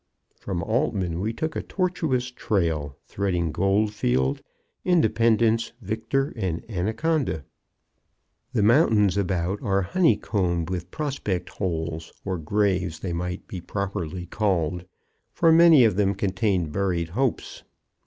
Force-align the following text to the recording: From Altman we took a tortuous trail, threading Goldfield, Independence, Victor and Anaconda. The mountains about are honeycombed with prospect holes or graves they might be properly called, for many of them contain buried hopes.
From 0.33 0.63
Altman 0.63 1.19
we 1.19 1.31
took 1.31 1.55
a 1.55 1.61
tortuous 1.61 2.31
trail, 2.31 2.97
threading 3.05 3.51
Goldfield, 3.51 4.41
Independence, 4.83 5.73
Victor 5.79 6.33
and 6.35 6.67
Anaconda. 6.67 7.45
The 8.51 8.63
mountains 8.63 9.15
about 9.15 9.61
are 9.61 9.83
honeycombed 9.83 10.71
with 10.71 10.89
prospect 10.89 11.49
holes 11.49 12.11
or 12.25 12.39
graves 12.39 13.01
they 13.01 13.13
might 13.13 13.47
be 13.47 13.61
properly 13.61 14.25
called, 14.25 14.85
for 15.33 15.51
many 15.51 15.83
of 15.83 15.97
them 15.97 16.15
contain 16.15 16.71
buried 16.71 17.09
hopes. 17.09 17.61